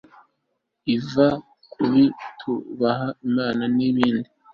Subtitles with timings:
[0.95, 1.27] iva
[1.71, 4.29] kukutubaha imana ni bindi